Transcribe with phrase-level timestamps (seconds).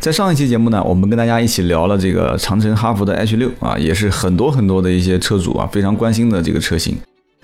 [0.00, 6.96] 在上一期节目呢，我们跟大家一起聊了这个长城哈弗的 H 六啊，也是很多很多的一些车主啊非常关心的这个车型。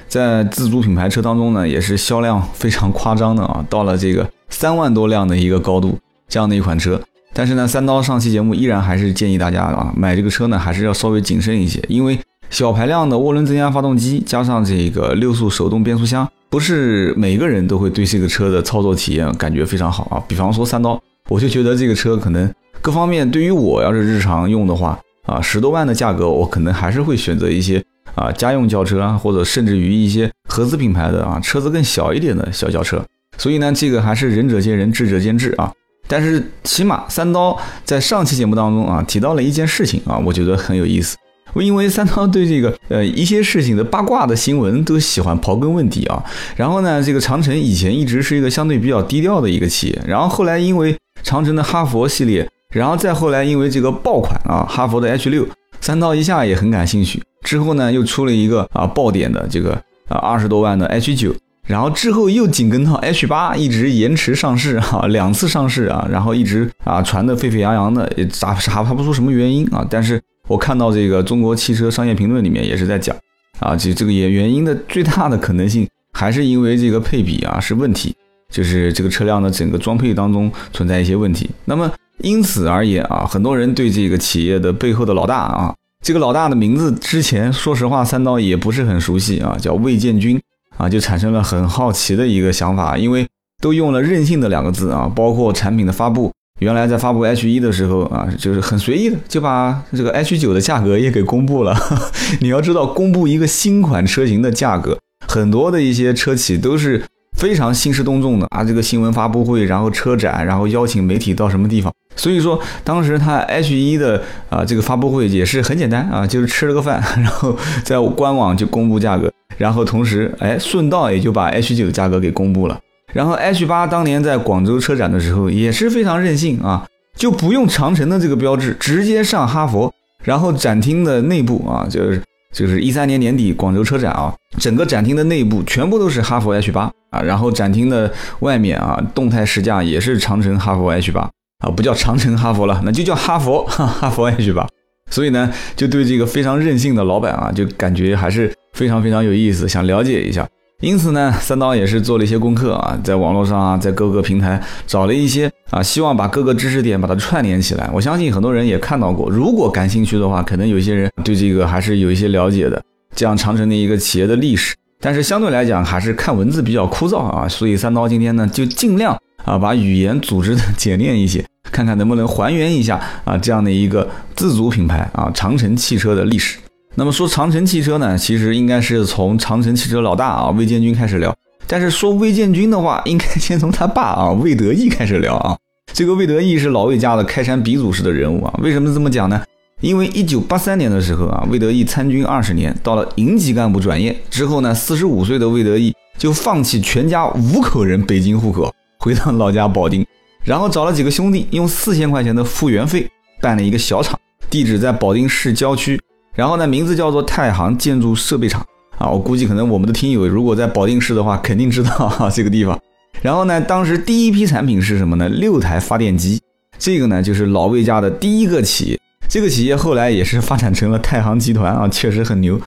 [0.08, 6.98] 在自主品牌车当中呢，也是销量非常夸张的啊，到了这个三万多辆的一个高度，这样的一款车。
[7.34, 16.26] 但是呢，三刀上期节目依然还是建议大家啊，买这个车呢还是要稍微谨慎一些，因为小排量的涡轮增压发动机加上这个六速手动变速箱。
[16.48, 20.22] 不是每个人都会对这个车的操作体验感觉非常好啊。
[20.26, 20.98] 比方说三刀，
[21.28, 27.82] 我就觉得这个车可能各方面对于我要是日常用的话啊，十多万的价格，我可能还是会选择一些
[28.14, 33.04] 啊家用轿车啊，或者甚至于一些合资品牌的啊车子更小一点的小轿车。
[33.36, 35.72] 所以呢，这个还是仁者见仁，智者见智啊。
[36.08, 41.16] 但是起码三刀在上期节目当中啊提到了一件事情啊，我觉得很有意思。
[41.56, 46.22] 因为三刀对这个呃一些事情的八卦的新闻都喜欢刨根问底啊，
[46.54, 55.46] 然后呢，这个长城以前一直是一个相对比较低调的一个企业，然后后来因为长城的哈佛系列，然后再后来因为这个爆款啊哈佛的 H 六，
[55.80, 59.72] 三刀一下也很感兴趣，之后呢又出了一个啊爆点的这个
[60.08, 61.34] 啊二十多万的 H 九，
[61.66, 70.20] 然后之后又紧跟到 H 八一直延迟上市哈两次上市啊，然后一直啊传的沸沸扬扬的，也查查不出什么原因啊，但是。
[70.48, 73.16] 我看到这个中国汽车商业评论里面也是在讲，
[73.58, 78.14] 啊，这这个原原因的最大的可能性还是因为这个配比啊是问题，
[78.50, 81.50] 就是这个车辆的整个装配当中存在一些问题。
[81.64, 90.40] 那么因此而言啊，很多人对这个企业的背后的老大啊，这个老大的名字之前说实话三刀也不是很熟悉啊，叫魏建军
[90.76, 93.26] 啊，就产生了很好奇的一个想法，因为
[93.60, 96.32] 都用了任性的两个字啊，包括产品的发布。
[96.60, 101.76] 原来在发布 H 一的时候啊，就是很随意的就把这个 H 九的价格也给公布了。
[102.40, 104.98] 你要知道，公布一个新款车型的价格，
[105.28, 107.04] 很多的一些车企都是
[107.36, 108.64] 非常兴师动众的啊。
[108.64, 111.92] 这个新闻发布会，然后车展，然后邀请媒体到什么地方。
[112.16, 122.78] 所以说，当时他 H 一的啊这个发布会也是很简单啊，就是吃了个饭， 然后在官网就公布价格，然后同时哎顺道也就把 H 九的价格给公布了。
[123.12, 129.92] 然后 H 八当年在广州车展的时候也是非常任性啊，就不用长城的这个标志，直接上哈佛。
[130.24, 132.20] 然后展厅的内部啊，就是
[132.56, 137.20] 就是一三年年底广州车展啊，整个展厅的内部全部都是哈弗 H 八啊。
[137.20, 141.28] 然后展厅的外面啊，动态试驾也是长城哈弗 H 八
[141.58, 144.66] 啊，不叫长城哈弗了，那就叫哈弗哈弗 H 八。
[145.10, 150.48] 所以呢，就对这个非常任性的老板啊，就感觉还是非常非常有意思，想了解一下。
[150.82, 157.88] 因此呢，三刀也是做了一些功课啊，在网络上啊，在各个平台找了一些啊，希望把各个知识点把它串联起来。
[157.94, 162.82] 我相信很多人也看到过，如果感兴趣的话，可能有些人对这个还是有一些了解的。
[163.14, 171.42] 这样长城的一个企业的历史，但是相对来讲还是看文字比较枯燥啊，所以三刀今天呢就尽量啊把语言组织的简练一些，
[171.72, 176.58] 看看能不能还原一下啊这样的一个自主品牌啊长城汽车的历史。
[176.98, 181.34] 那么说长城汽车呢，其实应该是从长城汽车老大啊魏建军开始聊。
[181.66, 185.54] 但是说魏建军的话， 应该先从他爸啊魏德义开始聊啊。
[185.92, 188.54] 这个魏德义是老魏家的开山鼻祖式的人物啊。
[188.62, 189.42] 为什么这么讲呢？
[189.82, 200.06] 因为一九八三年的时候啊，魏德义参军二十年，到了营级干部转业之后呢，四十五岁的魏德义就放弃全家五口人北京户口，回到老家保定，
[200.42, 203.06] 然后找了几个兄弟，用四千块钱的复员费
[203.42, 204.18] 办了一个小厂，
[204.48, 206.00] 地址在保定市郊区。
[206.36, 208.64] 然后呢，名字叫做太行建筑设备厂
[208.98, 212.78] 啊，我估计可能我们的听友如果在保定市的话，肯定知道哈这个地方。
[213.22, 215.26] 然后呢，当时第一批产品是什么呢？
[215.30, 216.38] 六台发电机，
[216.78, 219.00] 这个呢就是老魏家的第一个企业。
[219.28, 222.60] 这个企业后来也是发展成了太行集团啊，确实很牛。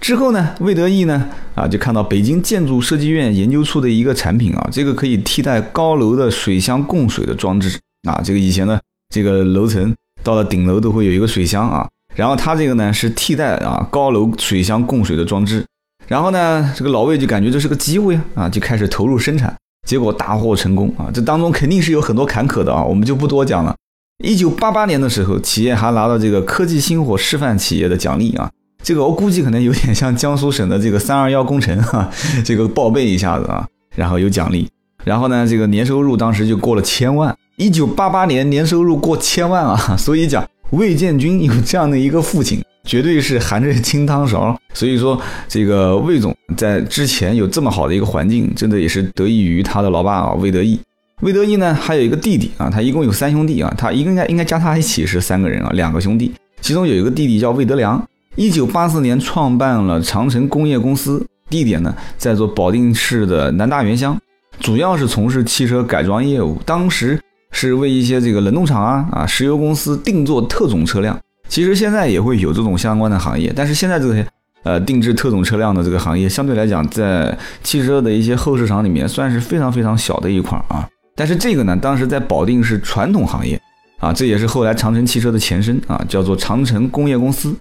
[0.00, 7.78] 之后呢，魏德义呢啊就看到北京建筑设计院研究出的一个产品啊，这个可以替代高楼的水箱供水的装置
[8.08, 8.80] 啊，这个以前呢
[9.14, 9.94] 这个楼层
[10.24, 11.88] 到了顶楼都会有一个水箱啊。
[12.14, 15.64] 然后它这个呢是替代啊高楼水箱供水的装置，
[16.06, 19.54] 然后呢这个老魏就感觉这是个机会啊就开始投入生产，
[19.88, 21.10] 结果大获成功啊！
[21.12, 23.74] 这当中肯定是有很多坎坷的啊，我们就不多讲了。
[24.22, 28.50] 一九八八年的时候，企业还拿到这个科技星火示范企业的奖励啊，
[28.82, 32.10] 这个我估计可能有点像江苏省的这个三二幺工程哈，
[32.44, 33.66] 这个报备一下子啊，
[33.96, 34.68] 然后有奖励，
[35.04, 40.46] 然后呢这个年收入当时就过了千万，一九八八年年收入过千万啊， 所以讲。
[40.72, 44.58] 魏建军有这样的一个父亲，绝对是含着金汤勺。
[44.72, 50.80] 所以说，这个魏总在之前有这么好的一个环境，真的也是得益于他的老爸啊，魏德义。
[51.20, 56.32] 魏德义呢，还有一个弟弟啊，他一共有三兄弟啊，他应该应该加他一起是三个人啊，两个兄弟，
[56.62, 58.02] 其中有一个弟弟叫魏德良，
[58.36, 64.18] 一九八四年创办了长城工业公司，地点呢在做保定市的南大源乡，
[64.58, 67.20] 主要是从事汽车改装业务，当时。
[67.52, 71.16] 是为一些这个冷冻厂啊啊石油公司定做特种车辆，
[71.48, 74.26] 其实现在也会有这种相关的行业，但是现在这些
[74.64, 80.88] 呃定制特种车辆的这个行业相对来讲，在汽车的一些后市场里面算是非常非常小的一块啊。
[81.14, 83.60] 但是这个呢，当时在保定是传统行业
[84.00, 87.54] 啊，这也是后来长城汽车的前身啊，叫做长城工业公司。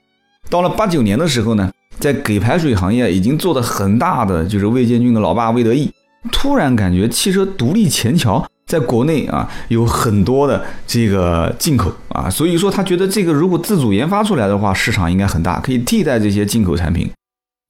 [0.49, 5.91] 到了八九年的时候呢，在给排水行业已经做的很大的就是魏建军的老爸魏德义，
[6.31, 8.43] 突然感觉汽车独立前桥。
[8.71, 17.11] 在国内啊，有很多的这个进口啊，所以说他觉得这个如果自主研发出来的话，市场应该很大，可以替代这些进口产品。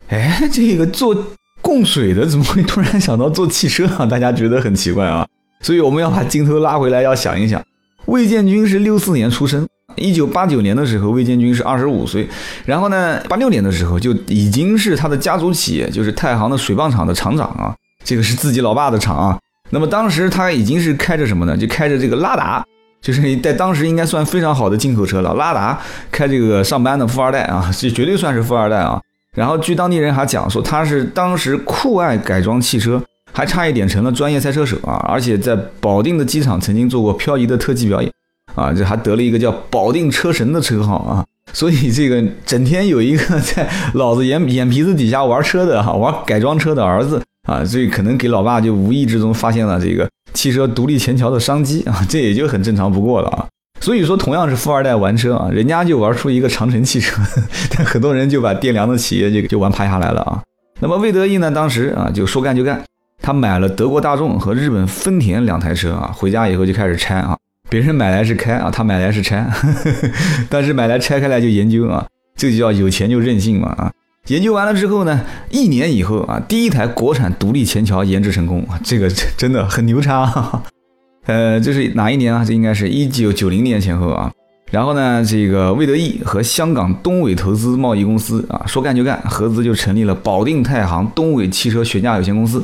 [0.09, 1.17] 哎， 这个做
[1.59, 4.05] 供水的怎么会突然想到做汽车啊？
[4.05, 5.25] 大家觉得很奇怪啊。
[5.59, 7.59] 所以我们要把镜头拉回来，要想一想，
[8.05, 12.29] 魏建军是六四年出生，一九八九年的时候，魏建军是二十五岁，
[12.65, 19.39] 然后呢，八六年的时候就已经是他的家族企业，就是太行的水泵厂的厂长啊，这个是自己老爸的厂啊。
[19.71, 21.57] 那么当时他已经是开着什么呢？
[21.57, 22.63] 就开着这个拉达，
[23.01, 25.33] 就是在当时应该算非常好的进口车了。
[25.35, 25.79] 拉达
[26.11, 29.01] 开这个上班的富二代啊，这绝对算是富二代啊。
[29.35, 33.01] 然后据当地人还讲说，他是当时酷爱改装汽车，
[33.31, 35.03] 还差一点成了专业赛车手啊。
[35.07, 38.11] 而且在保定的机场曾经做过漂移的特技表演
[38.55, 41.25] 啊，这还得了一个叫“保定车神”的称号啊。
[41.53, 47.21] 所以这个整天有一个在老子眼眼皮子底下玩车的哈，玩改装车的儿子。
[47.47, 53.47] 啊，所以可能给老爸就无意之中发现了这个汽车独立前桥的商机啊，这也就很正常不过了啊。
[53.79, 57.19] 所以说，同样是富二代玩车啊，人家就玩出一个长城汽车，
[57.75, 60.39] 但很多人就把电良的企业就就玩趴下来了啊。
[60.79, 62.79] 那么魏德义呢，当时啊就说干就干，
[63.23, 67.35] 他买了德国大众和日本丰田两台车啊，回家以后就开始拆啊，
[67.71, 69.49] 别人买来是开啊，他买来是拆，
[70.47, 72.05] 但是买来拆开来就研究啊，
[72.35, 73.91] 这就叫有钱就任性嘛啊。
[74.27, 80.61] 研究完了之后呢，一年以后啊，第一台国产独立前桥研制成功啊，这个真的很牛叉。
[81.25, 82.45] 呃，这是哪一年啊？
[82.45, 84.31] 这应该是一九九零年前后啊。
[84.71, 92.63] 然后呢，这个魏德义和香港东伟投资贸易公司啊，说干就干，合资就成立了保定太行东伟汽车悬架有限公司，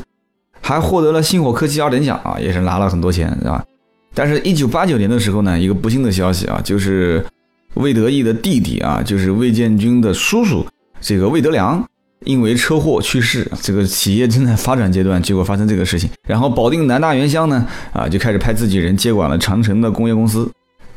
[0.62, 3.64] 还获得了星火科技二等奖啊，也是拿了很多钱，是吧？
[4.14, 7.24] 但是，一九八九年的时候呢，一个不幸的消息啊，就是
[7.74, 10.66] 魏德义的弟弟啊，就是魏建军的叔叔。
[11.00, 11.84] 这个魏德良
[12.26, 16.10] 因为车祸去世，这个企业正在发展阶段，结果发生这个事情。
[16.28, 20.50] 然后保定南大原乡呢，啊，就开始派自己人接管了长城的工业公司，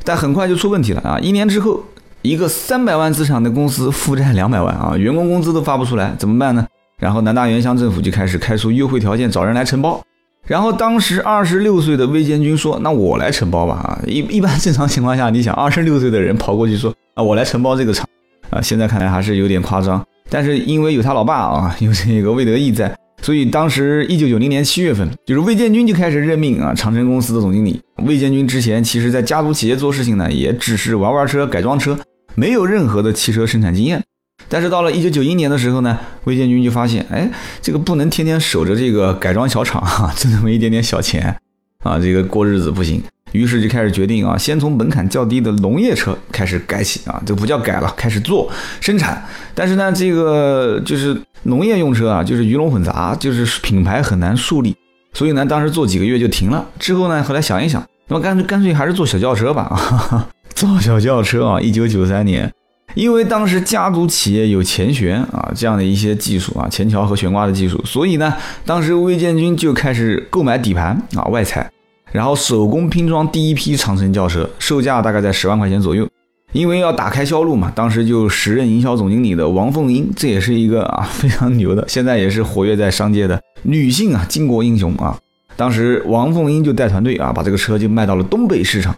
[0.02, 1.18] 但很快就出问题了啊！
[1.20, 1.84] 一年之后，
[2.22, 6.66] 一个三百万资产的公司负债两百万啊，员工工资都发不出来，怎么办呢？
[6.98, 10.02] 然后南大原乡政府就开始开出优惠条件，找人来承包。
[10.46, 18.06] 然后当时二十六岁的魏建军说：“那我来承包吧。”啊，一一般正常情况下，你想二十六岁的人跑过去说：“啊，我来承包这个厂。”
[18.50, 27.80] 啊，现在看来还是有点夸张，但是因为有他老爸啊，有这个魏德义在，所以当时一九九零年七月份，就是魏建军就开始任命啊长城公司的总经理。
[28.04, 31.98] 魏建军之前其实在家族企业做事情呢，也只是玩玩车、改装车，
[32.34, 34.02] 没有任何的汽车生产经验。
[34.48, 37.30] 但是到了一九九一年的时候呢，魏建军就发现，哎，
[37.60, 41.36] 这个不能天天守着这个改装小厂哈， 挣那么一点点小钱
[41.84, 43.00] 啊，这个过日子不行。
[43.32, 49.24] 于是就开始决定啊，先从门槛较低的农业车开始改起啊，这不叫改了，开始做生产。
[49.54, 54.74] 但是呢，这个就是农业用车啊，就是鱼龙混杂，就是品牌很难树立。
[55.12, 56.64] 所以呢，当时做几个月就停了。
[56.78, 61.60] 之后呢，后来想一想，那么干脆干脆还是做小轿车吧啊， 做小轿车啊。
[61.60, 62.52] 一九九三年，
[62.94, 68.34] 因为当时家族企业有前悬啊这样的一些技术啊，前桥和悬挂的技术，所以呢，
[68.64, 71.70] 当时魏建军就开始购买底盘啊外采。
[72.12, 76.08] 然后手工拼装第一批长城轿车，售价大概在十万块钱左右。
[76.52, 85.16] 因为要打开销路嘛，当时就时任营销总经理的王凤英，这也是一个啊 非常牛的，现在也是活跃在商界的女性啊巾帼英雄啊。
[85.54, 88.92] 当时王凤英就带团队啊，把这个车就卖到了东北市场。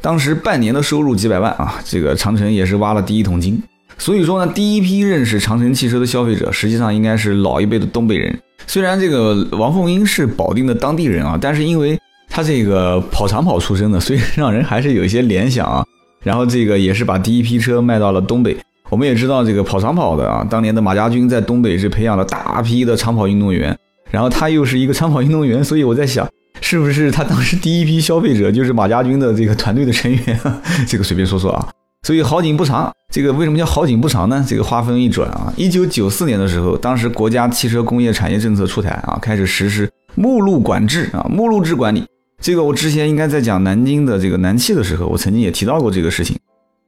[0.00, 3.62] 当时半年的收入几百万啊，这个长城也是挖了第一桶金。
[3.98, 8.36] 所以说呢，第一批认识长城汽车的消费者，实际上应该是老一辈的东北人。
[8.66, 11.96] 虽然这个王凤英是保定的当地人啊，但是因为
[12.36, 15.82] 他这个跑长跑出身的，所以让人还是有一些联想啊。
[16.22, 18.54] 然后这个也是把第一批车卖到了东北。
[18.90, 23.74] 我们也知道这个跑长跑的啊，当年的马家军在东北是培养了大批的长跑运动员。
[24.10, 26.28] 然后他又是一个长跑运动员，所以我在想，
[26.60, 30.38] 是不是他当时第一批消费者就是马家军的这个团队的成员？
[30.86, 31.66] 这个随便说说啊。
[32.06, 32.92] 所以好景不长。
[33.10, 34.44] 这个为什么叫好景不长呢？
[34.46, 42.04] 这个话锋一转啊，一九九四年的时候，当时国家汽车工业产业政策出台啊，开始实施目录管制啊，目录制管理。
[42.40, 46.36] 这个我之前应该在讲南京的这个南汽的时候，我曾经也提到过这个事情。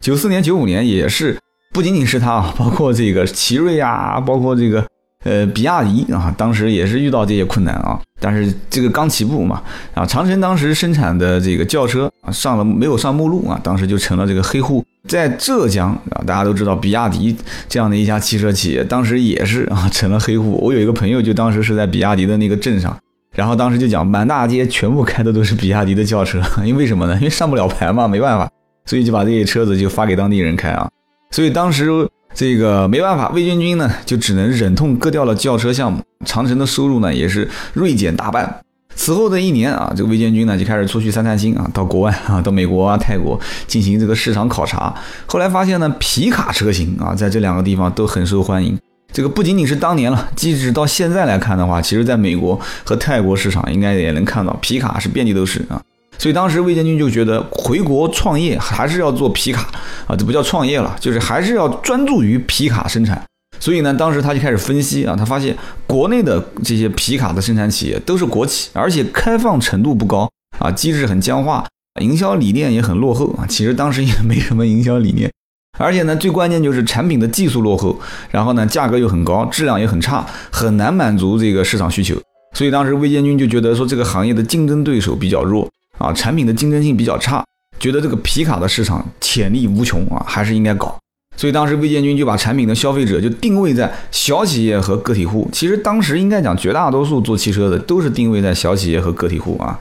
[0.00, 1.36] 九四年、九五年也是，
[1.72, 4.86] 不仅仅是它啊， 包括这个奇瑞啊，包括这个
[5.24, 7.98] 呃比亚迪啊，当时也是遇到这些困难啊。
[8.20, 9.62] 但是这个刚起步嘛，
[9.94, 14.84] 啊，长城当时生产的这个轿车啊，上了没有上目录啊，当时就成了这个黑户。
[15.08, 17.34] 在浙江啊，大家都知道比亚迪
[17.68, 20.58] 这样的一家汽车企业，当时也是啊成了黑户。
[20.62, 22.96] 我有一个朋友，就当时是在比亚迪的那个镇上。
[23.38, 27.14] 然后当时就讲，满大街全部开的都是比亚迪的轿车， 因为什么呢？
[27.18, 28.50] 因为上不了牌嘛，没办法，
[28.84, 30.90] 所以就把这些车子就发给当地人开啊。
[31.30, 31.88] 所以当时
[32.34, 38.60] 这个没办法，魏建军呢就只能忍痛割掉了轿车项目，长城的收入呢也是锐减大半。
[38.96, 44.92] 此后的一年啊，这个魏建军呢就开始出去散散心啊，到国外啊，到美国啊、泰国进行这个市场考察。
[45.26, 48.76] 后来发现呢，皮卡车型啊，在这两个地方都很受欢迎。
[49.12, 55.80] 这个不仅仅是当年了，即使到现在来看的话，其实在美国和泰国市场应该也能看到皮卡是遍地都是啊。
[56.18, 59.70] 所以当时魏建军就觉得回国创业还是要做皮卡
[60.06, 63.20] 啊，这不叫创业了，就是还是要专注于皮卡生产。
[63.60, 71.66] 所以呢，当时他就开始分析啊，他发现国内的这些皮卡的生产企业都是国企，而且开放程度不高啊，机制很僵化，
[72.00, 73.46] 营销理念也很落后啊。
[73.48, 75.30] 其实当时也没什么营销理念。
[75.78, 77.98] 而且呢，最关键就是产品的技术落后，
[78.30, 82.14] 然后呢，价格又很高，质量也很差，很难满足这个市场需求。
[82.54, 85.68] 所以当时魏建军就觉得说，这个行业的竞争对手比较弱
[85.98, 87.44] 啊，产品的竞争性比较差，
[87.78, 90.98] 觉得这个皮卡的市场潜力无穷啊，还是应该搞。
[91.36, 95.48] 所以当时魏建军就把产品的消费者就定位在小企业和个体户。
[95.52, 99.78] 其实当时应该讲，绝大多数做汽车的都是定位在小企业和个体户啊。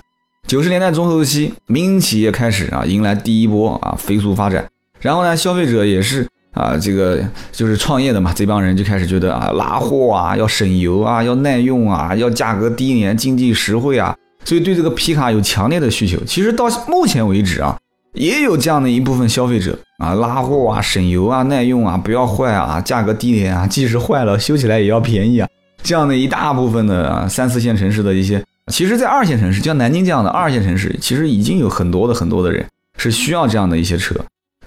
[0.47, 4.69] 九十年代中后期，民营企业开始啊，迎来第一波啊飞速发展。
[4.99, 7.19] 然后呢，消费者也是啊，这个
[7.51, 16.17] 就是创业的嘛，这帮人就开始觉得啊，拉货啊，要省油啊，要耐用啊，要价格低廉、经济实惠啊，所以对这个皮卡有强烈的需求。
[16.25, 17.77] 其实到目前为止啊，
[18.13, 25.47] 也有这样的一部分消费者啊，拉货啊，省油啊，耐用啊，不要坏啊，价格低廉啊，即使坏了修起来也要便宜啊，
[25.83, 32.65] 这样的一大部分的啊三四线城市的一些，其实，在二线城市，像南京这样的二线城市，其实已经有很多的很多的人
[32.97, 34.15] 是需要这样的一些车。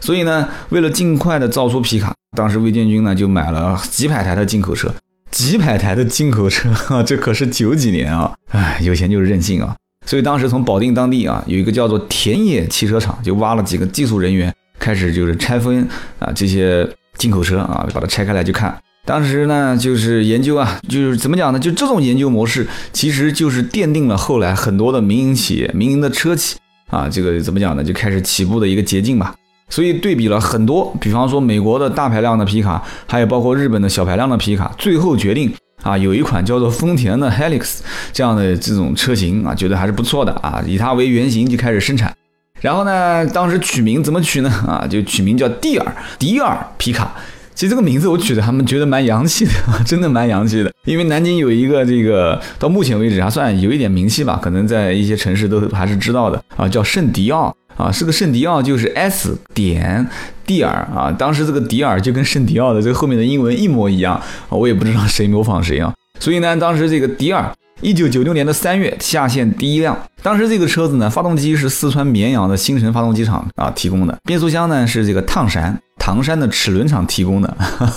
[0.01, 4.93] 所以呢，为了尽快的造出皮卡，当时魏建军呢就买了几百台的进口车，
[5.31, 6.71] 几百台的进口车，
[7.07, 8.33] 这可是九几年啊！
[8.51, 9.77] 哎，有钱就是任性啊！
[10.07, 15.87] 所以当时从保定当地啊，有一个叫做田野汽车厂，就挖了几个技术人员，开始就是拆分
[16.19, 18.77] 啊这些进口车啊，把它拆开来就看。
[19.07, 21.59] 当时呢就是研究啊，就是怎么讲呢？
[21.59, 26.57] 就这种研究模式，其实就是奠定了后来很多的民营企业、民营的车企
[26.89, 27.85] 啊，这个怎么讲呢？
[27.85, 29.35] 就开始起步的一个捷径吧。
[29.71, 35.51] 所以对比了很多，比方说美国的大排量的皮卡，还有包括日本的小排量的皮卡，最后决定
[35.83, 37.79] 啊，有一款叫做丰田的 Helix
[38.13, 42.15] 这样的这种车型啊，觉得还是不错的啊，以它为原型就开始生产。
[42.61, 44.51] 然后呢，当时取名怎么取呢？
[44.67, 47.15] 啊，就取名叫蒂尔迪尔皮卡。
[47.61, 49.53] 其实这个名字我取的，他们觉得蛮洋气的，
[49.85, 50.73] 真的蛮洋气的。
[50.87, 57.55] 因为南京有一个这个到目前为止还算有一点名气吧，可能在一些城市都还是知道的啊，叫圣迪奥。
[57.77, 60.09] 啊，是个圣迪奥，就是 S 点
[60.47, 61.13] 蒂尔啊。
[61.13, 65.93] 当时这个迪尔就跟圣迪奥的这个后面的英文一模一样，我也不知道谁模仿谁啊。
[66.19, 69.95] 所以呢，当时这个迪尔，一九九六年的三月下线第一辆。
[70.23, 77.57] 当时这个车子呢，发动机是四川绵阳的新城发动机厂啊提供的，变速箱呢是这个唐山唐山的齿轮厂提供的。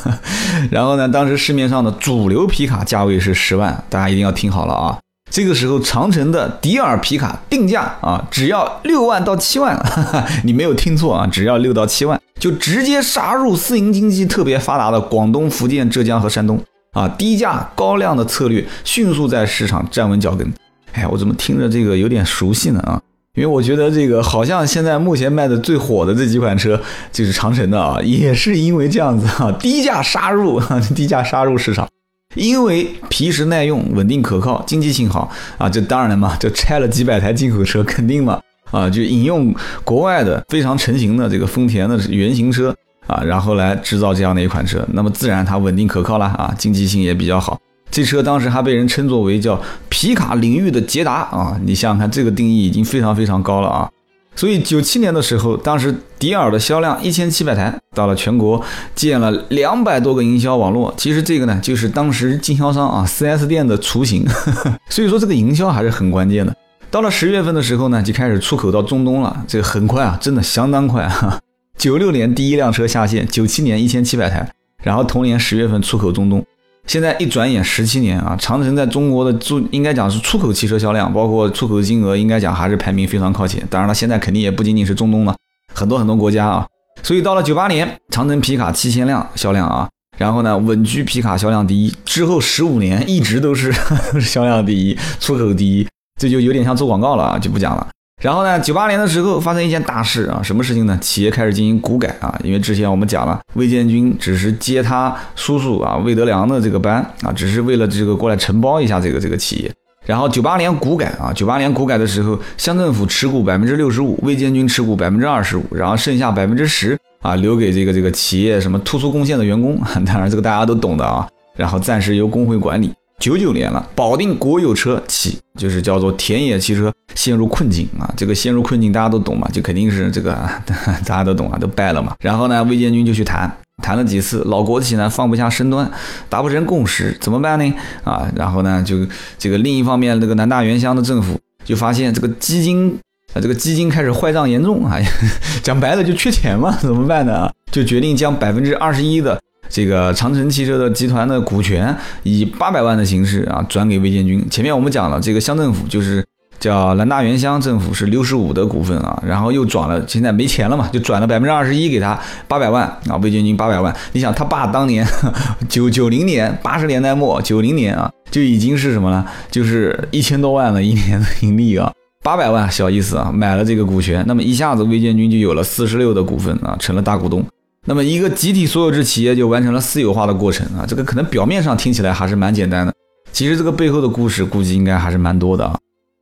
[0.69, 4.99] 然后呢，当时市面上的主流皮卡价位是十万，大家一定要听好了啊。
[5.31, 9.75] 这个时候，长城的迪尔皮卡定价啊，只要六万到七万，
[10.43, 20.53] 你没有听错啊，只要六到七万，就直接杀入私营经济特别发达的广东、福建、浙江和山东啊，低价高量的策略迅速在市场站稳脚跟。
[20.91, 23.01] 哎，我怎么听着这个有点熟悉呢啊？
[23.35, 26.79] 因为我觉得这个好像现在目前卖的最火的这几款车
[27.11, 30.61] 就是长城的啊，也是因为这样子啊， 低价杀入，
[30.93, 31.87] 低价杀入市场。
[32.35, 39.51] 因为皮实耐用、稳定可靠、经济性好啊，这当然了嘛，就拆了几百台进口车，肯定嘛啊，就引用
[39.83, 42.75] 国外的非常成型的这个丰田的原型车
[43.07, 47.59] 啊，然后来制造这样的一款车，那么自然它稳定可靠了啊，经济性也比较好。
[47.93, 53.87] 这车当时还被人称作为叫皮卡领域的捷达啊，你想想看，这个定义已经非常非常高了啊。
[54.35, 58.59] 所以九七年的时候，当时迪尔的销量一千七百台，到了全国
[58.95, 60.91] 建了两百多个营销网络。
[60.97, 64.25] 其实这个呢，就是当时经销商啊四 S 店的雏形。
[64.89, 66.55] 所以说这个营销还是很关键的。
[66.89, 69.45] 到了十月份的时候呢，就开始出口到中东了。
[69.47, 71.39] 这个很快啊，真的相当快啊。
[71.77, 76.43] 九六年第一辆车下线，九七年一千七百台，然后同年十月份出口中东。
[76.85, 83.65] 现在一转眼十七年啊，长城在中国的出应该讲是出口汽车销量，包括出口金额，应该讲还是排名非常靠前。
[83.69, 85.35] 当然了，现在肯定也不仅仅是中东了，
[85.73, 86.67] 很多很多国家啊。
[87.01, 93.73] 所以到了九八年，长城皮卡七千辆销量啊，然后呢稳居皮卡销量第一，之后十五年一直都是
[94.21, 95.87] 销量第一，出口第一，
[96.19, 97.87] 这就有点像做广告了啊，就不讲了。
[98.23, 100.97] 然后呢，九八年的时候发生一件大事啊，什么事情呢？
[101.01, 109.71] 企业开始进行股改啊，因为之前我们讲了，魏建军只是接他叔叔啊魏德良的这个班啊，只是为了这个过来承包一下这个这个企业。
[110.05, 119.77] 然后九八年股改啊，九八年股改的时候，乡政府持股百分之六十五，魏建军持股百分之二十五，然后剩下百分之十啊留给这个这个企业什么突出贡献的员工，
[120.07, 121.27] 当然这个大家都懂的啊。
[121.57, 122.93] 然后暂时由工会管理。
[123.23, 130.37] 九九年了，保定国有车企就是叫做田野汽车陷入困境啊，这个陷入困境大家都懂嘛，就肯定是这个
[131.07, 132.13] 大家都懂啊，都败了嘛。
[132.19, 133.49] 然后呢，魏建军就去谈，
[133.81, 135.89] 谈了几次，老国企呢放不下身段，
[136.27, 137.73] 达不成共识，怎么办呢？
[138.03, 142.99] 啊，然后呢就这个另一方面，这个南大原乡的政府就发现这个基金
[143.33, 144.99] 啊，这个基金开始坏账严重啊，
[145.63, 147.49] 讲白了就缺钱嘛，怎么办呢？
[147.71, 149.39] 就决定将百分之二十一的。
[149.73, 154.47] 这个长城汽车的集团的股权以八百万的形式啊转给魏建军。
[154.47, 156.23] 前面我们讲了，这个乡政府就是
[156.59, 162.15] 叫南大源乡政府是六十五的股份啊，然后又转了，现在没钱了嘛，就转了百分之二十一给他
[162.47, 163.91] 八百万啊，魏建军八百万。
[164.11, 165.03] 你想他爸当年
[165.67, 169.25] 九九零年八十年代末九零年啊就已经是什么了？
[169.49, 177.43] 就是一千多万了一年的盈利啊，八百万小意思啊，买了这个股权，那么一下子魏建军就有了四十六的股份啊，成了大股东。
[177.85, 182.93] 那么一个集体所有制企业就完成了私有化的过程啊，这个可能表面上听起来还是蛮简单的，
[183.33, 185.77] 其实这个背后的故事估计应该还是蛮多的啊。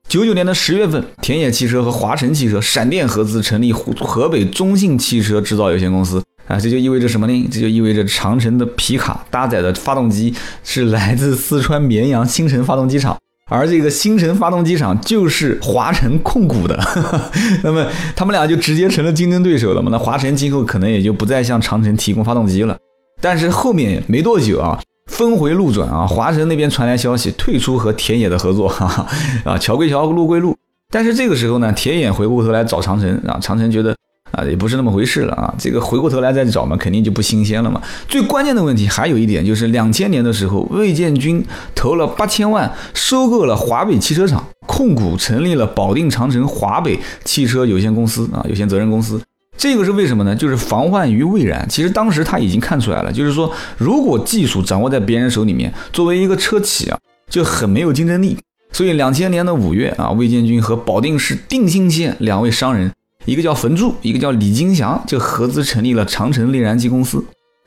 [0.08, 7.50] 九九年的十月份，田野汽车和华晨汽车闪电合资成立河北中信汽车制造有限公司啊，这就意味着什么呢？
[7.52, 13.16] 这就意味着长城的皮卡搭载的发动机是来自四川绵阳新城发动机厂。
[13.52, 16.80] 而这个新城发动机厂就是华晨控股的，
[17.64, 17.86] 那么
[18.16, 19.90] 他们俩就直接成了竞争对手了嘛？
[19.92, 22.78] 那华晨今后可能也就不再向长城提供发动机了。
[23.20, 29.06] 但是后面没多久啊，峰回路转啊，华晨那边传来消息，退出和田野的合作，哈哈
[29.44, 30.56] 啊，桥归桥，路归路。
[30.90, 33.94] 但是这个时候呢，田野回过头来找长城啊，长城觉得。
[34.32, 35.54] 啊，也不是那么回事了啊！
[35.58, 37.82] 这个回过头来再找嘛，肯定就不新鲜了嘛。
[38.08, 41.44] 最关键的问题还有一点，就是两千年的时候，魏建军
[41.76, 49.22] 投了八千万收购了华北汽车厂控股，成立了保定长城华北汽车有限公司啊，有限责任公司。
[49.58, 50.36] 这个是为什么呢？
[50.36, 51.68] 就是防患于未然。
[51.70, 56.98] 其实当时他已经看出来了，就是说，如果技术掌握在别人手里面，作为一个车企啊，
[57.30, 58.38] 就很没有竞争力。
[58.72, 62.92] 所以两千年的五月啊，魏建军和保定市定兴县两位商人。
[63.26, 67.24] 一个叫冯柱，一个叫李金祥，就合资成立了长城内燃机公司。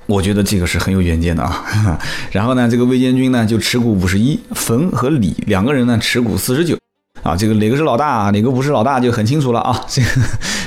[0.07, 1.99] 我觉得这个是很有远见的啊。
[2.31, 6.77] 然后呢，这个魏建军呢就持股五十一，冯和李两个人呢持股四十九。
[7.23, 9.83] 啊，这个哪个是老大啊，哪个不是老大就很清楚了啊。
[9.89, 10.09] 这个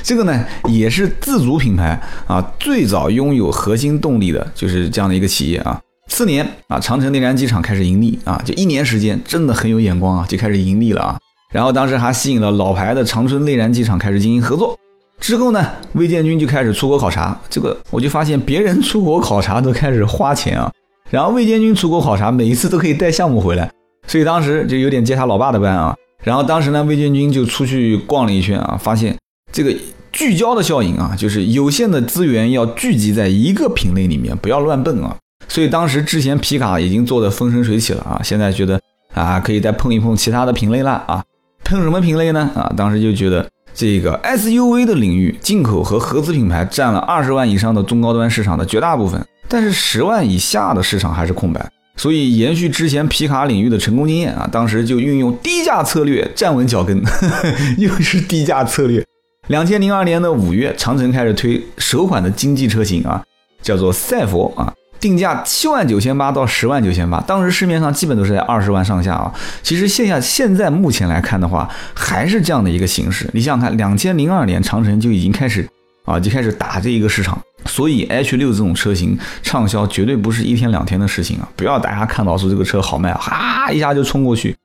[0.01, 5.79] 这个呢也是自主品牌啊，最早拥有核心动力的就是这样的一个企业啊。
[6.07, 11.19] 次年啊，长城内燃机厂开始盈利啊，就一年时间真的很有眼光啊，就开始盈利了啊。
[11.57, 14.77] 然后当时还吸引了老牌的长春内燃机厂开始进行合作。
[15.19, 17.35] 之后呢，魏建军就开始出国考察。
[17.49, 20.71] 这个我就发现别人出国考察都开始花钱啊，
[21.09, 23.71] 然后魏建军出国考察每一次都可以带项目回来，
[24.05, 25.95] 所以当时就有点接他老爸的班啊。
[26.23, 29.17] 然后当时呢，魏建军就出去逛了一圈啊，发现
[29.51, 29.75] 这个
[30.11, 35.17] 聚焦的效应啊，就是有限的资源要聚集在一个品类里面，不要乱蹦啊。
[35.47, 38.79] 所以当时之前皮卡已经做的风生水起了啊，现在觉得
[39.15, 41.23] 啊，可以再碰一碰其他的品类了啊。
[41.67, 42.49] 碰什么品类呢？
[42.55, 51.69] 啊，当时就觉得这个 SUV 的领域，进口和合资品牌占了二十万以上的中高端市场的绝大部分，但是十万以下的市场还是空白。
[51.97, 57.03] 所以延续之前皮卡领域的成功经验啊，当时就运用低价策略站稳脚跟，
[57.77, 59.05] 又是低价策略。
[59.47, 63.21] 两千零二年的五月，长城开始推首款的经济车型啊，
[63.61, 64.73] 叫做赛佛啊。
[64.99, 69.33] 定价七万九千八到十万九千八，当时市面上基本都是在二十万上下啊。
[69.61, 73.29] 其实线下现在目前来看的话，还是这样的一个形式。
[73.33, 75.67] 你想想看，两千零二年长城就已经开始
[76.05, 77.39] 啊，就开始打这一个市场。
[77.65, 81.49] 所以 H 六这种车型畅销绝对不是一天两天的事情啊！
[81.55, 84.55] 不要大家看到说这个车好卖，哈一下就冲过去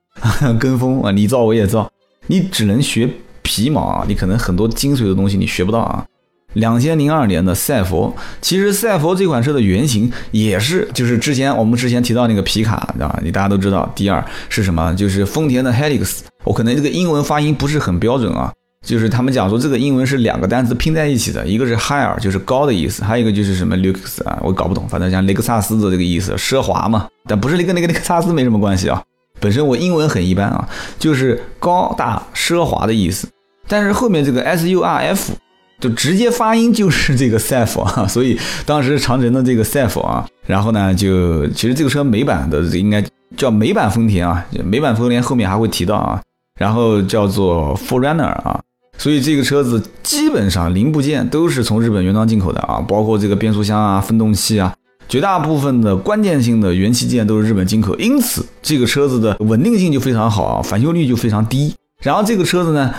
[0.60, 1.90] 跟风啊，你造我也造，
[2.28, 3.08] 你只能学
[3.42, 6.04] 皮毛啊，你可能很多精髓的东西你学不到啊。
[6.54, 14.94] 两千零二年的赛佛，其实赛佛这款车的原型也是，就是之前我们之前提到那个皮卡，啊，你大家都知道，第二是什么？
[14.94, 16.18] 就是丰田的 Helix。
[16.44, 18.52] 我可能这个英文发音不是很标准啊，
[18.84, 29.00] 就是他们讲说这个英文是两个单词拼在一起的，一个是 higher 就是高的意思，还有一个就是什么 lux 啊，我搞不懂，反正像雷克萨斯的这个意思，奢华嘛，但不是跟那个雷克萨斯没什么关系啊。
[29.38, 33.28] 本身我英文很一般啊，就是高大奢华的意思，
[33.68, 35.32] 但是后面这个 s u r f
[35.82, 43.04] 就直接发音就是这个 self 啊， 所以当时长城的这个 self 啊，然后呢就其实这个车美版的应该
[43.36, 46.22] 叫美版丰田啊，美版丰田后面还会提到啊，
[46.56, 48.60] 然后叫做 Forerunner 啊。
[48.96, 54.72] 所以这个车子基本上零部件都是从日本原装进口的啊，包括这个变速箱啊、分动器啊，
[55.08, 61.74] 绝大部分的关键性的元器件都是日本进口，因此这个车子的稳定性就非常好啊，返修率就非常低。
[62.02, 62.94] 然后这个车子呢，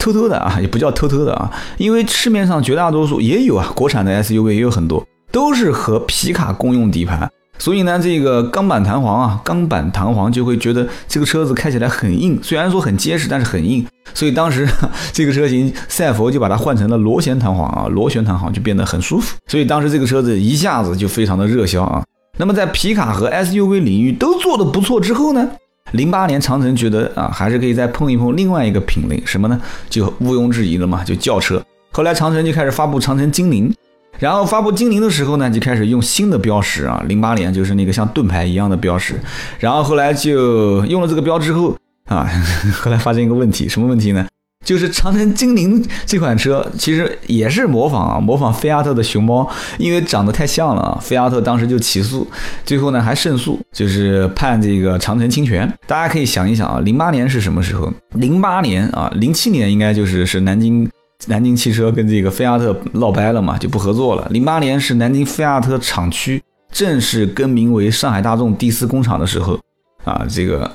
[0.00, 7.30] 偷偷的啊，也不叫偷偷的啊，因为市面上绝大多数也有啊，国产的 SUV 也有很多都是和皮卡共用底盘。
[7.58, 13.86] 所以呢，这个钢板弹簧啊，钢板弹簧就会觉得这个车子开起来很硬，虽然说很结实，但是很硬。
[14.14, 14.66] 所以当时
[15.12, 19.36] 这个车型赛佛就把它换成了螺旋弹簧啊，螺旋弹簧就变得很舒服。
[19.46, 22.02] 所以当时这个车子一下子就非常的热销啊。
[22.38, 25.50] 那么在皮卡和 SUV 领域都做的不错之后呢，
[25.92, 29.60] 零八年长城觉得啊，还是可以再碰一碰另外一个品类，什么呢？
[29.88, 31.62] 就毋庸置疑了嘛，就轿车。
[31.92, 33.72] 后来长城就开始发布长城精灵。
[34.18, 39.14] 然后发布精灵的时候呢，就开始用新的标识啊，零八年就是那个像盾牌一样的标识。
[39.58, 41.74] 然后后来就用了这个标之后
[42.04, 42.28] 啊，
[42.82, 44.26] 后来发现一个问题，什么问题呢？
[44.64, 50.98] 就是长城精灵这款车其实也是模仿啊，模仿菲亚特的熊猫，因为长得太像了啊。
[51.00, 52.26] 菲亚特当时就起诉，
[52.64, 55.70] 最后呢还胜诉，就是判这个长城侵权。
[55.86, 57.92] 大家可以想一想啊，零八年是什么时候？
[58.14, 60.88] 零八年啊，零七年应该就是是南京。
[61.26, 64.26] 南京汽车跟这个菲亚特闹掰了嘛，就不合作了。
[64.30, 66.42] 零八年是南京菲亚特厂区
[66.72, 69.60] 正式更名为上海大众第四工厂的时候
[70.04, 70.70] 啊，这个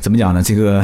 [0.00, 0.42] 怎么讲呢？
[0.42, 0.82] 这个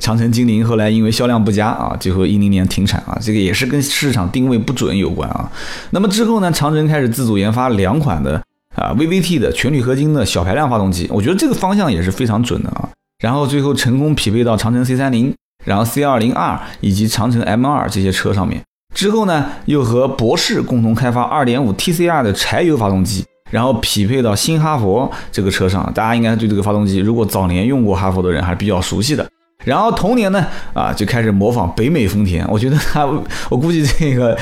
[0.00, 5.50] 长城精灵后来因为销量不佳啊，最后一零年停产啊，这个也是跟市场定位不准有关啊。
[5.90, 8.42] 那么之后呢，长城开始自主研发两款的
[8.74, 12.88] 啊 VVT 的全铝合金的小排量发动机，我觉得这个方向也是非常准的啊。
[13.20, 15.34] 然后最后成功匹配到长城 C 三零。
[15.64, 18.62] 然后 C 二零 R 以及长城 M 二这些车上面，
[18.94, 25.90] 之后呢，又和博世共同开发二点五 TCR 的柴油发动机，然后匹配到新哈佛这个车上。
[25.94, 29.26] 大家应该对这个发动机，如果早年用过哈佛的人还是比较熟悉的。
[29.64, 32.46] 然后同年呢，啊，就开始模仿北美丰田。
[32.48, 33.04] 我觉得他，
[33.48, 34.38] 我估计这个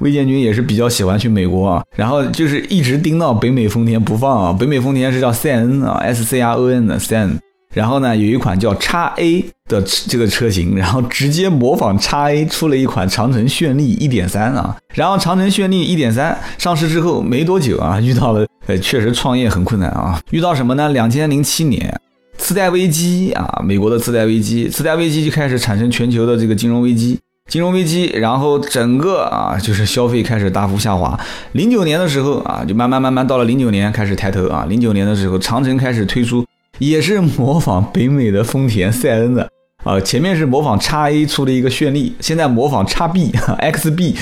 [0.00, 1.82] 魏建军也是比较喜欢去美国啊。
[1.96, 4.52] 然后就是一直盯到北美丰田不放啊。
[4.52, 7.38] 北美丰田是叫 c N 啊，S C R O N 的 c N。
[7.72, 14.76] 然后呢，有一款叫叉 A 的这个车型，然后直接模仿叉 A 出了一款长城炫丽1.3啊。
[14.94, 20.20] 然后长城炫丽1.3上市之后没多久啊，遇到了呃，确实创业很困难啊。
[20.30, 20.88] 遇到什么呢？
[20.88, 21.94] 两千零七年
[22.36, 31.16] 次贷危机啊，美国的次贷危机，次贷危机就开始产生全球的这个金融危机，金融危机，然后整个啊就是消费开始大幅下滑。
[31.52, 34.66] 零九年的时候啊，就慢慢慢慢到了零九年开始抬头啊。
[34.68, 36.44] 零九年的时候，长城开始推出。
[36.80, 39.48] 也是模仿北美的丰田赛恩的
[39.84, 44.16] 啊，前面是模仿叉 A 出的一个炫丽，现在模仿叉 B XB，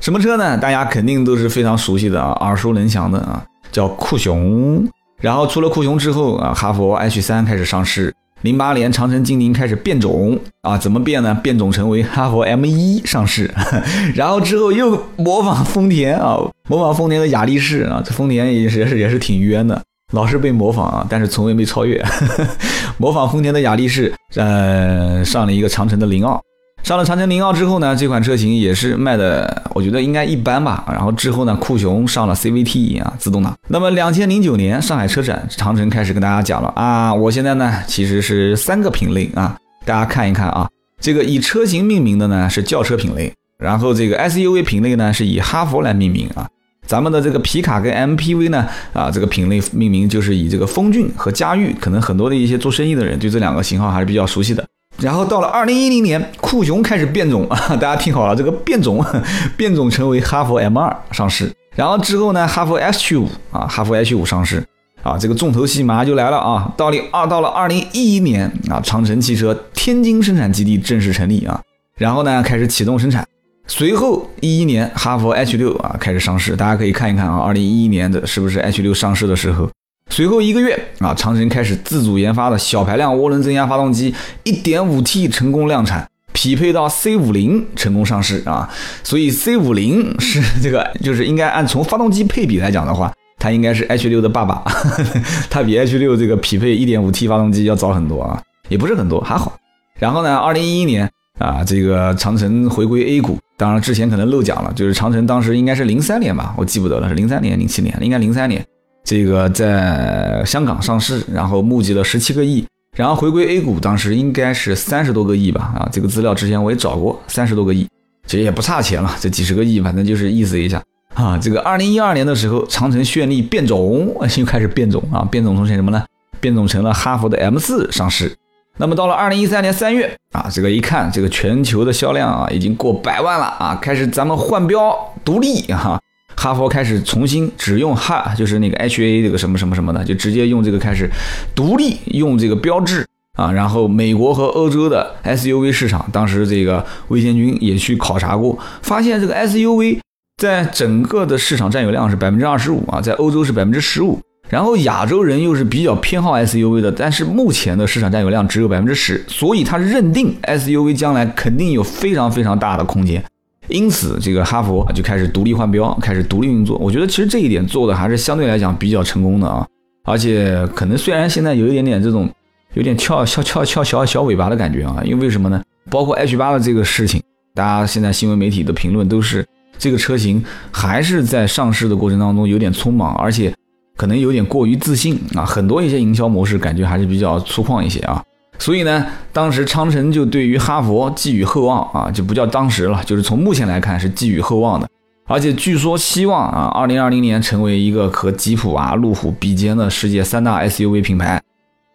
[0.00, 0.56] 什么车呢？
[0.58, 4.86] 大家肯定都是非常熟悉的啊，耳熟能详的啊，叫酷熊。
[5.20, 8.14] 然后出了酷熊之后啊，哈弗 H 三开始上市。
[8.42, 11.34] 零八年长城精灵开始变种啊，怎么变呢？
[11.42, 13.50] 变种成为哈弗 M 一上市。
[14.14, 16.36] 然后之后又模仿丰田啊，
[16.68, 19.82] 模仿丰田的雅力士啊，这丰田也是也是也是挺冤的。
[20.16, 22.02] 老是被模仿啊，但是从未被超越。
[22.96, 26.40] 模仿丰田的雅力士，呃，上了一个长城的零二，
[26.82, 30.86] 上了长城零二之后呢，这款车型也是卖的，我觉得应该一般吧。
[30.88, 33.54] 然后之后呢，酷熊上了 CVT 啊，自动挡。
[33.68, 40.66] 那么两千零九年上海车展，长城开始跟大家讲了啊，我现在呢其实是三个品类啊，大家看一看啊，
[40.98, 46.48] 这个以车型命名的呢是轿车品类，然后这个 SUV 品类呢是以哈弗来命名啊。
[46.86, 54.64] 咱们的这个皮卡跟 MPV 呢，啊，这个品类命名就是以这个风骏和嘉裕，可能很多的一些做生意的人对这两个型号还是比较熟悉的。
[54.98, 59.04] 然后到了二零一零年，酷熊开始变种啊， 大家听好了，这个变种，
[59.56, 61.52] 变种成为哈弗 M 二上市。
[61.74, 64.64] 然后之后呢，哈弗 H 五啊，哈弗 H 五上市
[65.02, 66.72] 啊，这个重头戏马上就来了啊。
[66.78, 71.60] 到了二到了二零一一年啊，长城汽车天津生产基地正式成立啊，
[71.98, 73.26] 然后呢开始启动生产。
[73.68, 79.68] 随后一一年，哈佛 H 六啊开始上市，大家可以看一看啊，二零一一年的是不是 H 六上市的时候？
[80.08, 88.70] 随后一个月啊，长城开始自主研发的小排量涡轮增压发动机一点五 T 成功量产，匹配到 C 五零成功上市啊。
[89.02, 94.62] 所以 C 五零是这个，就是应该按从发动机配比来讲的话，它应该是 H 六的爸爸，
[95.50, 99.58] 它比 H 六这个匹配一点五 T 发动机要早很多啊，也不是很多，还好。
[99.98, 101.10] 然后呢，二零一一年。
[101.38, 108.64] 啊，这个长城回归 A 股，当然之前可能漏讲了，就是长城当时应该是零三年吧，我记不得了，是零三年、零七年，应该零三年，
[109.04, 112.64] 这个在香港上市，然后募集了十七个亿，
[112.96, 117.86] 然后回归 A 股，当时应该是三十多个亿吧，啊，这个资料之前我也找过，三十多个亿，
[118.26, 121.36] 其实也不差钱了，这几十个亿，反正就是意思一下啊。
[121.36, 126.02] 这个二零一二年的时候，长城绚丽变种， 又开始变种啊，变种成什么呢？
[126.40, 128.34] 变种成了哈佛的 M 四上市。
[128.78, 135.98] 那么到了二零一三年三月啊，这个一看，这个全球的销量啊已经过百万了啊，开始咱们换标独立哈，
[136.36, 141.08] 哈佛开始重新只用哈，就是那个 HA 这个什么什么什么的，就直接用这个开始
[141.54, 143.50] 独立用这个标志啊。
[143.50, 150.00] 然后美国和欧洲的 SUV 市场，当时这个魏先军也去考察过，发现这个 SUV
[150.36, 154.20] 在整个的市场占有量是百分之二十五啊，在欧洲是百分之十五。
[154.48, 163.24] 然后亚洲人又是比较偏好 SUV 的，但是目前的市场占有量只有百分之十，所以他认定 SUV 将来肯定有非常非常大的空间，
[163.66, 166.78] 因此这个哈佛就开始独立换标，开始独立运作。
[166.78, 169.66] 我觉得其实这一点做的还是相对来讲比较成功的啊，
[170.04, 172.30] 而且可能虽然现在有一点点这种
[172.74, 175.60] 有点翘翘翘翘小小尾巴的感觉啊，因为为什么呢？
[175.90, 177.20] 包括 H 八的这个事情，
[177.52, 179.44] 大家现在新闻媒体的评论都是
[179.76, 183.52] 这个车型还是在上市的过程当中有点匆忙，而且。
[183.96, 188.22] 可能有点过于自信啊，很多一些营销模式感觉还是比较粗犷一些啊，
[188.58, 194.88] 所以呢，当时长城就对于哈佛寄予厚望啊，就不叫当时了，就是从目前来看是寄予厚望的，
[195.26, 201.40] 而且据说希望啊，二零二零年成为一个和吉普啊、路虎比肩的世界三大 SUV 品牌。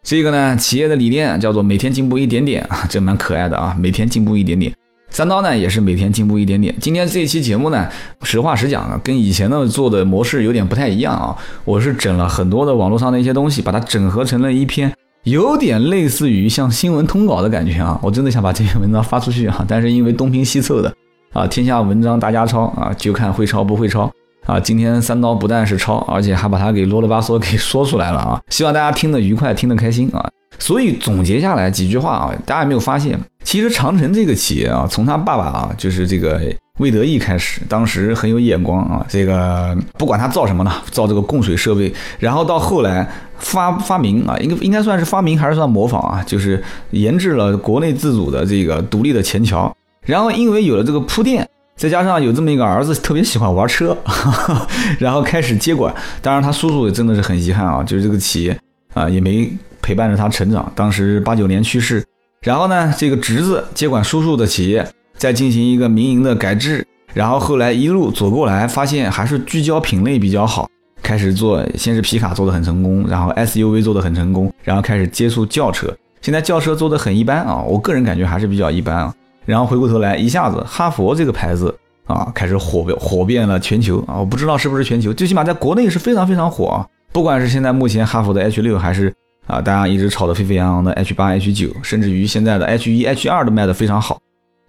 [0.04, 4.74] 这个呢，企业的理念叫做每天进步一点点啊，这蛮可爱的啊，每天进步一点点。
[5.12, 6.74] 三刀呢也是每天进步一点点。
[6.80, 7.88] 今天这一期节目呢，
[8.24, 11.36] 实话实讲啊，跟以前的做的模式有点不太一样啊。
[11.66, 14.92] 我是整了很多的网络上的一些东西，把它整合成了一篇，
[15.24, 18.00] 有点类似于像新闻通稿的感觉啊。
[18.02, 20.92] 我真的想把这篇文章发出去啊，但是因为东拼西凑的
[21.34, 24.10] 啊，天下文章大家抄啊，就看会抄不会抄
[24.46, 24.60] 啊。
[24.60, 28.42] 今天三刀不但是抄，而且还把它给啰里吧嗦给说出来了啊。
[28.50, 30.30] 希望大家听得愉快，听得开心啊。
[30.60, 33.20] 所以总结下来几句话啊，大家有没有发现？
[33.44, 36.40] 其实长城这个企业啊，从他爸爸啊，就是这个
[36.78, 39.04] 魏德义开始，当时很有眼光啊。
[39.10, 43.08] 这个不管他造什么呢，造这个供水设备，然后到后来
[43.40, 49.74] 发发明啊，应该应该算是发明还是算模仿啊，就是研制了国内自主的这个独立的前桥。
[50.06, 53.98] 然后因为有了这个铺垫，再加上有这么一个儿子特别喜欢玩车，
[55.00, 55.94] 然后开始接管。
[56.22, 58.58] 当然他叔叔也真的是很遗憾啊，就是这个企业
[58.94, 60.72] 啊也没陪伴着他成长。
[60.76, 62.04] 当时八九年去世。
[62.42, 70.68] 然后呢，这个侄子接管叔叔的企业，再进行一个民营的改制，然后后来一路走过来，发现还是聚焦品类比较好，
[71.04, 79.14] 开始做，先是皮卡做的很成功，然后 SUV 做的很成功，然后开始接触轿车，现在轿车做的很一般啊，我个人感觉还是比较一般啊。
[79.46, 81.74] 然后回过头来，一下子哈佛这个牌子
[82.06, 89.14] 啊，开始火火遍了全球啊，我不知道是不是全球，最起码在国内是非常非常火啊，不管是现在目前哈佛的 H 六还是。
[89.48, 94.18] 啊，大家一直炒得沸沸扬扬的 H 八、H 九，甚至于现在的 H 一、H 二都卖得非常好。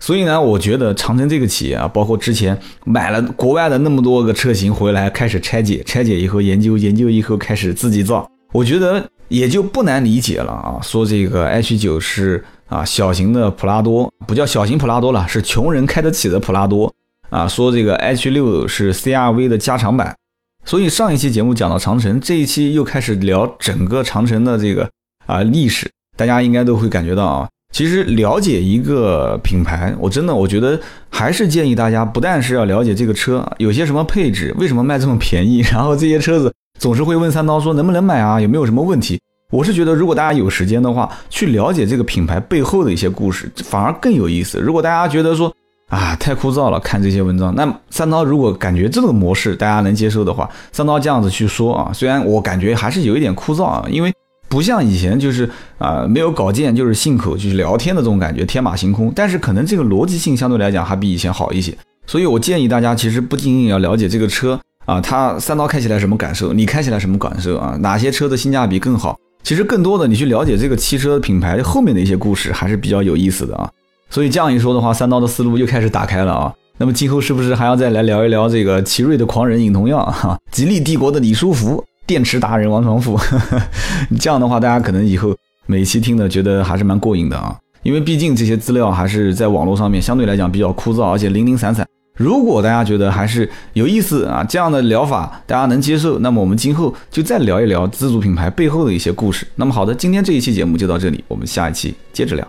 [0.01, 10.81] 所以呢，我觉得长城这个企业啊，包括之前买了国外的那么多个车型回来，开始拆解，拆解以后研究，研究以后开始自己造，我觉得也就不难理解了啊。
[10.83, 16.93] 说这个 H 九是啊小型的普拉多，不叫小型普拉多了，是穷人开得起的普拉多
[17.29, 17.47] 啊。
[17.47, 20.17] 说这个 H 六是 CRV 的加长版。
[20.65, 24.89] 所以上一期节目讲到长城，这一期又开始聊整个长城的这个
[25.27, 30.81] 啊历史，大家应该都会感觉到啊，其实了解一个品牌，我真的我觉得
[31.11, 39.21] 还是建议大家，不但是要了解这个车有些什么配置，为什么卖这么便宜，然后这些车子总是会问三刀说能不能买啊，有没有什么问题？
[39.53, 44.59] 我是觉得如果大家有时间的话，去了解这个品牌背后的一些故事，反而更有意思。
[44.59, 45.55] 如果大家觉得说，
[45.91, 46.81] 啊，太枯燥了！
[46.81, 47.55] 看这些文章。
[47.55, 54.11] 那三刀如果感觉这个模式大家能接受的话，三刀这样子去说啊，虽然我感觉还是有一点枯燥啊，因为
[54.49, 59.12] 不像以前就是啊没有稿件就是信口就是聊天的这种感觉，天马行空。
[59.15, 61.77] 但是可能这个逻辑性相对来讲还比以前好一些。
[62.07, 67.77] 所以我建议大家其实不仅仅要了解这个车啊，它三刀开起来什么感受，你开起来什么感受啊？
[67.81, 69.15] 哪些车的性价比更好？
[69.43, 73.71] 其实更多的你去了解这个汽车品牌后面的一些故事还是比较有意思的啊。
[74.09, 76.53] 所以这样一说的话，三刀的思路又开始打开了啊。
[76.79, 83.19] 那么今后是不是还要再来聊一聊这个奇瑞的狂人尹同耀哈，吉利帝国的李书福，电池达人王传福？
[84.19, 85.35] 这样的话，大家可能以后
[85.67, 87.57] 每期听的觉得还是蛮过瘾的啊。
[87.83, 91.87] 因为毕竟这些资料还是在网络上面相对来讲比较枯燥，而且零零散散。
[92.23, 99.45] 如果大家觉得还是有意思啊，这样的疗法大家能接受，那么我们今后就再聊一聊自主品牌背后的一些故事。
[99.57, 102.47] 那么好的，今天这一期节目就到这里，我们下一期接着聊。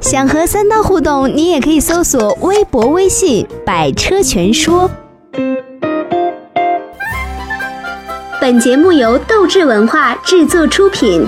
[0.00, 4.90] 想和三刀互动，你也可以搜索微博、微信“百车全说”。
[8.40, 11.26] 本节目由斗志文化制作出品。